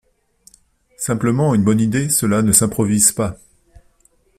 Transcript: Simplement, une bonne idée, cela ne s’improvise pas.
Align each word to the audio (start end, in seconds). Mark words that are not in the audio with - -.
Simplement, 0.97 1.53
une 1.53 1.63
bonne 1.63 1.79
idée, 1.79 2.09
cela 2.09 2.41
ne 2.41 2.51
s’improvise 2.53 3.11
pas. 3.11 3.37